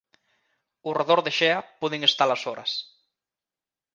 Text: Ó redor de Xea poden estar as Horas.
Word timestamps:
Ó 0.87 0.89
redor 0.99 1.19
de 1.25 1.31
Xea 1.37 1.59
poden 1.81 2.01
estar 2.09 2.29
as 2.31 2.43
Horas. 2.47 2.71